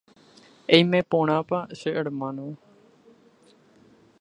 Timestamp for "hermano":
1.99-2.47